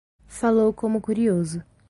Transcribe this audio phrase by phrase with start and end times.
[0.25, 1.63] Falou como curioso.